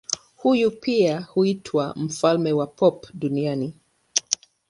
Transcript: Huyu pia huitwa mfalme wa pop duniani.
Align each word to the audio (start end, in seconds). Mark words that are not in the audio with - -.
Huyu 0.35 0.71
pia 0.71 1.19
huitwa 1.21 1.93
mfalme 1.97 2.53
wa 2.53 2.67
pop 2.67 3.05
duniani. 3.13 3.73